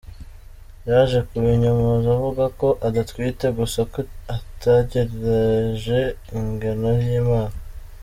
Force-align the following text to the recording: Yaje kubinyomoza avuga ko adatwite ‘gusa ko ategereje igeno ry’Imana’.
Yaje 0.89 1.19
kubinyomoza 1.29 2.07
avuga 2.17 2.43
ko 2.59 2.67
adatwite 2.87 3.45
‘gusa 3.59 3.79
ko 3.91 3.99
ategereje 4.37 5.99
igeno 6.39 6.87
ry’Imana’. 7.01 7.55